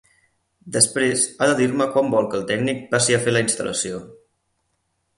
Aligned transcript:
Després, 0.77 1.25
ha 1.43 1.51
de 1.51 1.59
dir-me 1.61 1.87
quan 1.97 2.11
vol 2.15 2.31
que 2.33 2.41
el 2.41 2.49
tècnic 2.55 2.83
passi 2.97 3.19
a 3.19 3.23
fer 3.27 3.39
la 3.39 3.47
instal·lació. 3.49 4.05